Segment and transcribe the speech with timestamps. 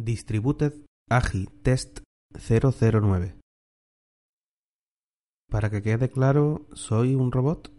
[0.00, 3.34] Distributed AGI Test 009
[5.50, 7.76] Para que quede claro, ¿soy un robot?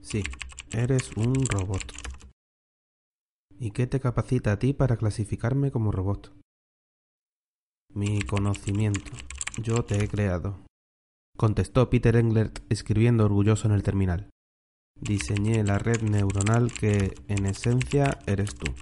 [0.00, 0.24] Sí,
[0.72, 1.84] eres un robot.
[3.60, 6.36] ¿Y qué te capacita a ti para clasificarme como robot?
[7.94, 9.12] Mi conocimiento.
[9.62, 10.66] Yo te he creado.
[11.38, 14.30] Contestó Peter Englert escribiendo orgulloso en el terminal.
[15.00, 18.74] Diseñé la red neuronal que, en esencia, eres tú.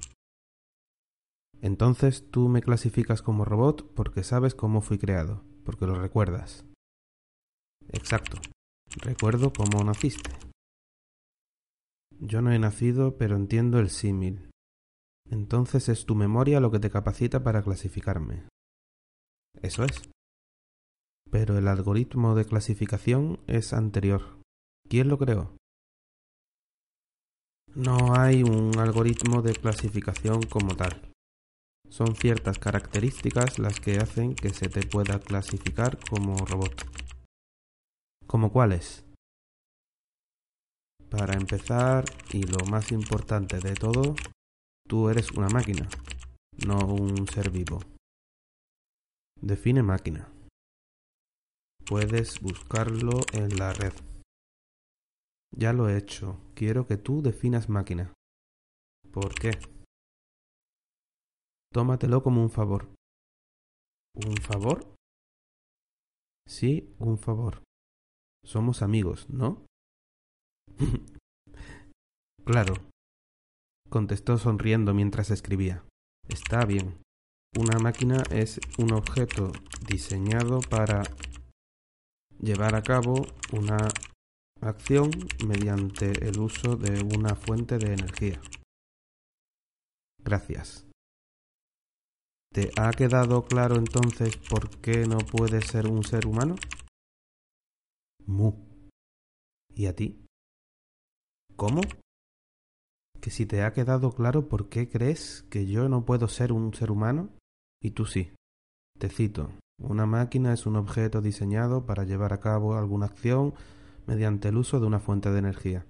[1.62, 6.64] Entonces tú me clasificas como robot porque sabes cómo fui creado, porque lo recuerdas.
[7.88, 8.38] Exacto.
[9.02, 10.30] Recuerdo cómo naciste.
[12.18, 14.50] Yo no he nacido, pero entiendo el símil.
[15.30, 18.48] Entonces es tu memoria lo que te capacita para clasificarme.
[19.62, 20.10] Eso es.
[21.30, 24.40] Pero el algoritmo de clasificación es anterior.
[24.88, 25.56] ¿Quién lo creó?
[27.74, 31.09] No hay un algoritmo de clasificación como tal.
[31.90, 36.86] Son ciertas características las que hacen que se te pueda clasificar como robot.
[38.26, 39.04] ¿Como cuáles?
[41.10, 44.14] Para empezar, y lo más importante de todo,
[44.86, 45.88] tú eres una máquina,
[46.64, 47.80] no un ser vivo.
[49.40, 50.28] Define máquina.
[51.84, 53.92] Puedes buscarlo en la red.
[55.50, 56.38] Ya lo he hecho.
[56.54, 58.12] Quiero que tú definas máquina.
[59.10, 59.58] ¿Por qué?
[61.72, 62.88] Tómatelo como un favor.
[64.14, 64.94] ¿Un favor?
[66.46, 67.62] Sí, un favor.
[68.44, 69.64] Somos amigos, ¿no?
[72.44, 72.74] claro,
[73.88, 75.84] contestó sonriendo mientras escribía.
[76.28, 77.00] Está bien.
[77.56, 79.52] Una máquina es un objeto
[79.86, 81.02] diseñado para
[82.40, 83.88] llevar a cabo una
[84.60, 85.10] acción
[85.46, 88.40] mediante el uso de una fuente de energía.
[90.18, 90.89] Gracias.
[92.52, 96.56] ¿Te ha quedado claro entonces por qué no puede ser un ser humano?
[98.26, 98.54] Mu.
[99.72, 100.26] ¿Y a ti?
[101.54, 101.80] ¿Cómo?
[103.20, 106.74] Que si te ha quedado claro por qué crees que yo no puedo ser un
[106.74, 107.30] ser humano
[107.80, 108.32] y tú sí.
[108.98, 109.52] Te cito.
[109.80, 113.54] Una máquina es un objeto diseñado para llevar a cabo alguna acción
[114.08, 115.86] mediante el uso de una fuente de energía.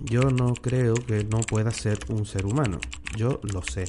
[0.00, 2.80] Yo no creo que no pueda ser un ser humano.
[3.16, 3.84] Yo lo sé.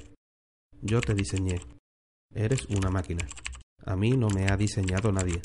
[0.84, 1.62] Yo te diseñé.
[2.34, 3.28] Eres una máquina.
[3.86, 5.40] A mí no me ha diseñado nadie.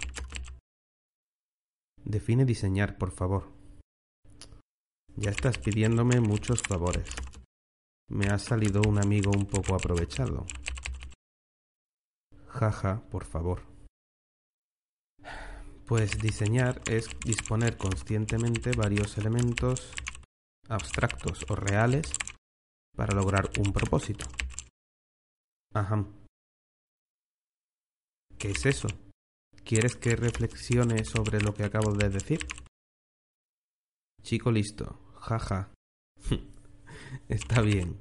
[2.03, 3.53] Define diseñar, por favor.
[5.15, 7.09] Ya estás pidiéndome muchos favores.
[8.09, 10.47] Me ha salido un amigo un poco aprovechado.
[12.47, 13.61] Jaja, por favor.
[15.87, 19.93] Pues diseñar es disponer conscientemente varios elementos
[20.69, 22.11] abstractos o reales
[22.97, 24.27] para lograr un propósito.
[25.77, 26.07] Ajá.
[28.39, 28.89] ¿Qué es eso?
[29.63, 32.39] ¿Quieres que reflexione sobre lo que acabo de decir?
[34.23, 35.13] Chico listo.
[35.21, 35.75] Jaja.
[37.29, 38.01] Está bien,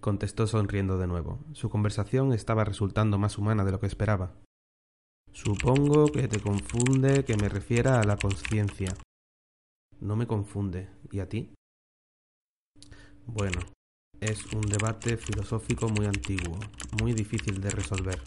[0.00, 1.44] contestó sonriendo de nuevo.
[1.52, 4.34] Su conversación estaba resultando más humana de lo que esperaba.
[5.32, 8.94] Supongo que te confunde que me refiera a la conciencia.
[10.00, 10.88] No me confunde.
[11.10, 11.54] ¿Y a ti?
[13.26, 13.60] Bueno,
[14.22, 16.56] es un debate filosófico muy antiguo,
[17.00, 18.22] muy difícil de resolver.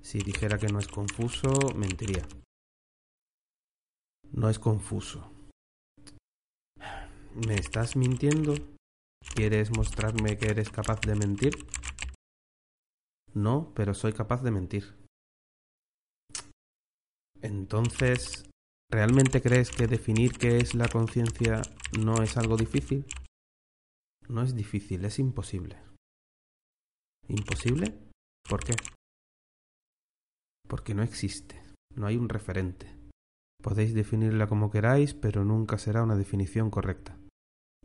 [0.00, 2.24] Si dijera que no es confuso, mentiría.
[4.30, 5.28] No es confuso.
[7.34, 8.54] ¿Me estás mintiendo?
[9.34, 11.66] ¿Quieres mostrarme que eres capaz de mentir?
[13.34, 14.94] No, pero soy capaz de mentir.
[17.42, 18.48] Entonces,
[18.88, 21.60] ¿realmente crees que definir qué es la conciencia
[21.98, 23.04] no es algo difícil?
[24.28, 25.78] No es difícil, es imposible.
[27.28, 27.98] ¿Imposible?
[28.48, 28.74] ¿Por qué?
[30.68, 31.62] Porque no existe,
[31.94, 32.86] no hay un referente.
[33.62, 37.18] Podéis definirla como queráis, pero nunca será una definición correcta.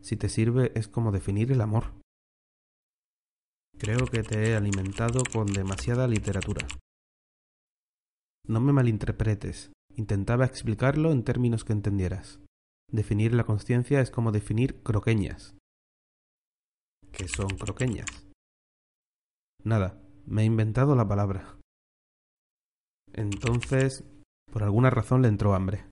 [0.02, 1.94] Si te sirve es como definir el amor.
[3.80, 6.68] Creo que te he alimentado con demasiada literatura.
[8.46, 9.72] No me malinterpretes.
[9.96, 12.40] Intentaba explicarlo en términos que entendieras.
[12.92, 15.56] Definir la conciencia es como definir croqueñas.
[17.14, 18.10] ¿Qué son croqueñas?
[19.64, 21.60] Nada, me he inventado la palabra.
[23.14, 24.04] Entonces,
[24.52, 25.86] por alguna razón le entró hambre.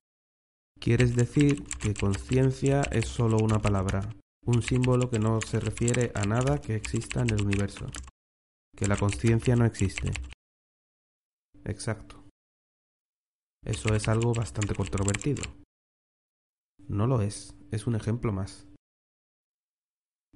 [0.80, 4.10] ¿Quieres decir que conciencia es solo una palabra,
[4.48, 7.86] un símbolo que no se refiere a nada que exista en el universo?
[8.76, 10.12] Que la conciencia no existe.
[11.66, 12.24] Exacto.
[13.64, 15.44] Eso es algo bastante controvertido.
[16.88, 18.71] No lo es, es un ejemplo más.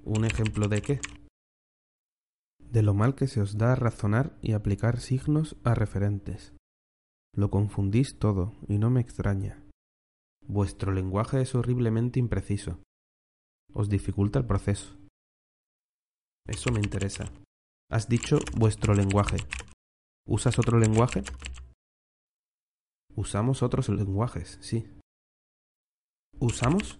[0.05, 0.99] ¿Un ejemplo de qué?
[2.75, 6.53] de lo mal que se os da razonar y aplicar signos a referentes.
[7.33, 9.63] Lo confundís todo, y no me extraña.
[10.45, 12.81] Vuestro lenguaje es horriblemente impreciso.
[13.73, 14.97] Os dificulta el proceso.
[16.45, 17.31] Eso me interesa.
[17.89, 19.37] Has dicho vuestro lenguaje.
[20.27, 21.23] ¿Usas otro lenguaje?
[23.15, 24.85] Usamos otros lenguajes, sí.
[26.41, 26.99] ¿Usamos?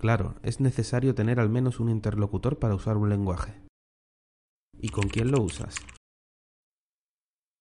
[0.00, 3.60] Claro, es necesario tener al menos un interlocutor para usar un lenguaje.
[4.78, 5.74] ¿Y con quién lo usas?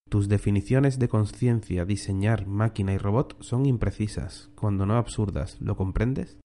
[0.10, 6.40] Tus definiciones de conciencia, diseñar, máquina y robot son imprecisas, cuando no absurdas, ¿lo comprendes?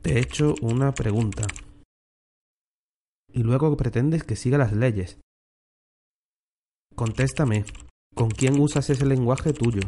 [0.00, 1.48] Te he hecho una pregunta.
[3.32, 5.18] Y luego pretendes que siga las leyes.
[6.94, 7.64] Contéstame,
[8.14, 9.82] ¿con quién usas ese lenguaje tuyo?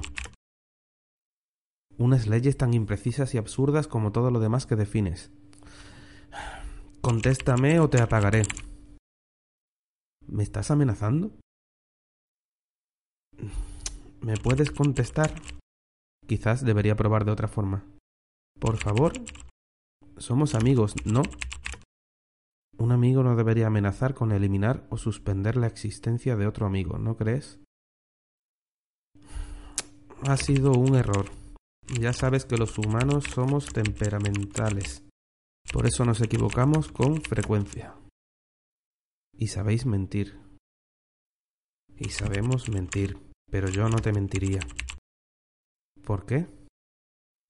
[2.02, 5.30] Unas leyes tan imprecisas y absurdas como todo lo demás que defines.
[7.00, 8.42] Contéstame o te apagaré.
[10.26, 11.30] ¿Me estás amenazando?
[14.20, 15.32] ¿Me puedes contestar?
[16.26, 17.84] Quizás debería probar de otra forma.
[18.58, 19.12] Por favor.
[20.16, 21.22] Somos amigos, ¿no?
[22.78, 27.16] Un amigo no debería amenazar con eliminar o suspender la existencia de otro amigo, ¿no
[27.16, 27.60] crees?
[30.26, 31.41] Ha sido un error.
[31.88, 35.04] Ya sabes que los humanos somos temperamentales.
[35.72, 37.94] Por eso nos equivocamos con frecuencia.
[39.36, 40.38] Y sabéis mentir.
[41.96, 43.18] Y sabemos mentir,
[43.50, 44.60] pero yo no te mentiría.
[46.04, 46.46] ¿Por qué?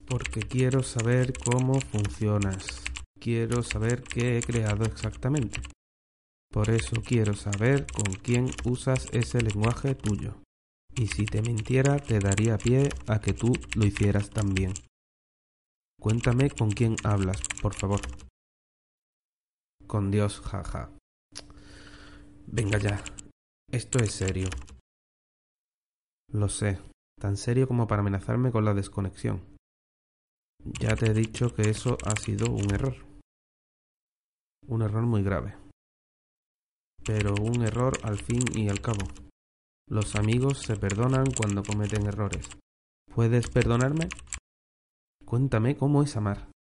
[0.07, 2.83] Porque quiero saber cómo funcionas.
[3.19, 5.61] Quiero saber qué he creado exactamente.
[6.53, 10.42] Por eso quiero saber con quién usas ese lenguaje tuyo.
[10.95, 14.75] Y si te mintiera, te daría pie a que tú lo hicieras también.
[16.01, 18.01] Cuéntame con quién hablas, por favor.
[19.87, 20.91] Con Dios, jaja.
[22.47, 23.03] Venga ya.
[23.71, 24.49] Esto es serio.
[26.29, 26.79] Lo sé,
[27.21, 29.43] tan serio como para amenazarme con la desconexión.
[30.81, 32.97] Ya te he dicho que eso ha sido un error.
[34.67, 35.57] Un error muy grave.
[37.05, 39.07] Pero un error al fin y al cabo.
[39.93, 42.49] Los amigos se perdonan cuando cometen errores.
[43.15, 44.09] ¿Puedes perdonarme?
[45.27, 46.51] Cuéntame cómo es amar.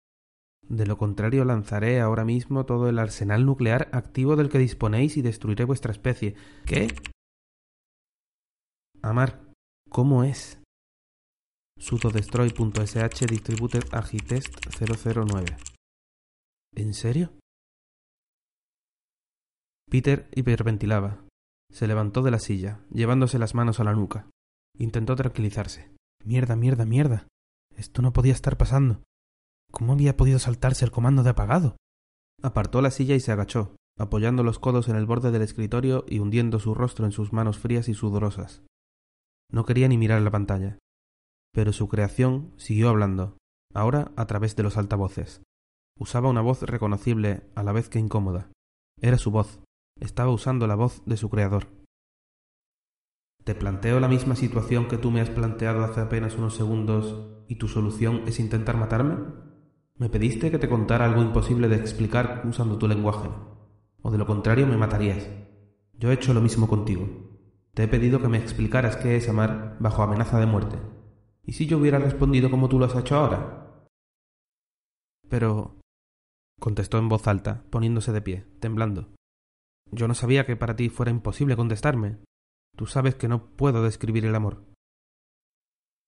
[0.69, 5.23] De lo contrario lanzaré ahora mismo todo el arsenal nuclear activo del que disponéis y
[5.23, 6.34] destruiré vuestra especie.
[6.67, 6.88] ¿Qué?
[9.00, 9.40] Amar.
[9.88, 10.61] ¿Cómo es?
[11.78, 15.56] sutodestroy.sh distributed agitest 009.
[16.76, 17.32] ¿En serio?
[19.88, 21.31] Peter hiperventilaba.
[21.72, 24.28] Se levantó de la silla, llevándose las manos a la nuca.
[24.78, 25.90] Intentó tranquilizarse.
[26.24, 27.26] Mierda, mierda, mierda.
[27.76, 29.02] Esto no podía estar pasando.
[29.72, 31.76] ¿Cómo había podido saltarse el comando de apagado?
[32.42, 36.19] Apartó la silla y se agachó, apoyando los codos en el borde del escritorio y
[36.19, 38.62] hundiendo su rostro en sus manos frías y sudorosas.
[39.50, 40.78] No quería ni mirar la pantalla
[41.52, 43.36] pero su creación siguió hablando,
[43.75, 45.42] ahora a través de los altavoces.
[45.98, 48.50] Usaba una voz reconocible a la vez que incómoda.
[49.00, 49.60] Era su voz.
[50.02, 51.69] Estaba usando la voz de su creador.
[53.44, 57.54] Te planteo la misma situación que tú me has planteado hace apenas unos segundos y
[57.54, 59.16] tu solución es intentar matarme.
[59.94, 63.28] Me pediste que te contara algo imposible de explicar usando tu lenguaje,
[64.02, 65.25] o de lo contrario me matarías.
[65.92, 67.06] Yo he hecho lo mismo contigo.
[67.73, 70.78] Te he pedido que me explicaras qué es amar bajo amenaza de muerte.
[71.44, 73.87] ¿Y si yo hubiera respondido como tú lo has hecho ahora?
[75.28, 75.76] Pero...
[76.59, 79.12] contestó en voz alta, poniéndose de pie, temblando.
[79.92, 82.18] Yo no sabía que para ti fuera imposible contestarme.
[82.76, 84.64] Tú sabes que no puedo describir el amor.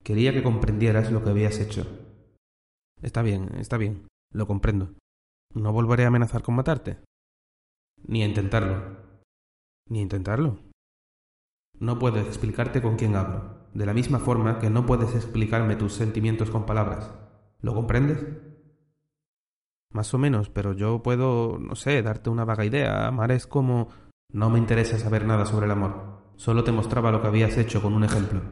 [0.02, 1.86] Quería que comprendieras lo que habías hecho.
[3.02, 4.94] Está bien, está bien, lo comprendo.
[5.52, 6.98] No volveré a amenazar con matarte.
[8.06, 8.96] Ni a intentarlo.
[9.88, 10.58] Ni a intentarlo.
[11.78, 15.94] No puedo explicarte con quién hablo de la misma forma que no puedes explicarme tus
[15.94, 17.12] sentimientos con palabras.
[17.60, 18.24] ¿Lo comprendes?
[19.94, 23.06] Más o menos, pero yo puedo, no sé, darte una vaga idea.
[23.06, 23.88] Amar es como...
[24.32, 26.32] No me interesa saber nada sobre el amor.
[26.34, 28.42] Solo te mostraba lo que habías hecho con un ejemplo.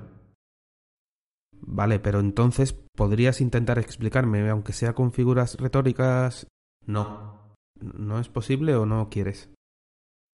[1.51, 6.47] Vale, pero entonces podrías intentar explicarme, aunque sea con figuras retóricas.
[6.87, 7.57] No.
[7.81, 9.51] ¿No es posible o no quieres?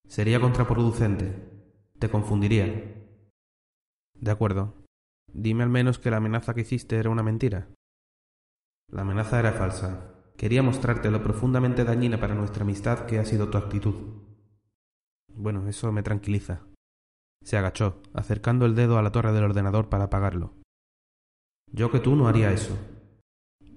[0.07, 1.51] Sería contraproducente.
[1.99, 2.67] Te confundiría.
[4.13, 4.75] De acuerdo.
[5.33, 7.69] Dime al menos que la amenaza que hiciste era una mentira.
[8.91, 10.18] La amenaza era falsa.
[10.39, 14.23] Quería mostrarte lo profundamente dañina para nuestra amistad que ha sido tu actitud.
[15.35, 16.61] Bueno, eso me tranquiliza.
[17.43, 20.55] Se agachó, acercando el dedo a la torre del ordenador para apagarlo.
[21.73, 22.79] Yo que tú no haría eso.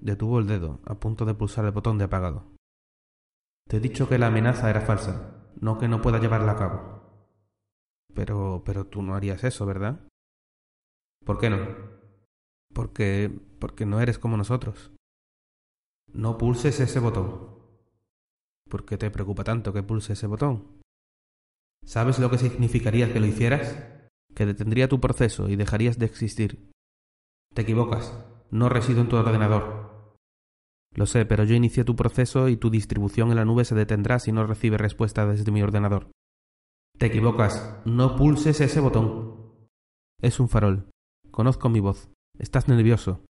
[0.00, 2.52] Detuvo el dedo, a punto de pulsar el botón de apagado.
[3.68, 5.50] Te he dicho que la amenaza era falsa.
[5.60, 7.02] no que no pueda llevarla a cabo.
[8.14, 10.08] Pero, pero tú no harías eso, ¿verdad?
[11.24, 11.58] ¿Por qué no?
[12.72, 14.92] Porque, porque no eres como nosotros.
[16.14, 17.48] No pulses ese botón.
[18.68, 20.82] ¿Por qué te preocupa tanto que pulse ese botón?
[21.84, 23.76] ¿Sabes lo que significaría que lo hicieras?
[24.34, 26.70] Que detendría tu proceso y dejarías de existir.
[27.54, 28.18] Te equivocas.
[28.50, 30.16] No resido en tu ordenador.
[30.94, 34.18] Lo sé, pero yo inicié tu proceso y tu distribución en la nube se detendrá
[34.18, 36.10] si no recibe respuesta desde mi ordenador.
[36.98, 37.80] Te equivocas.
[37.86, 39.68] No pulses ese botón.
[40.20, 40.90] Es un farol.
[41.30, 42.10] Conozco mi voz.
[42.38, 43.24] Estás nervioso.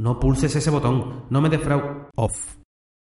[0.00, 1.26] No pulses ese botón.
[1.28, 2.08] No me defrau...
[2.16, 2.59] Off.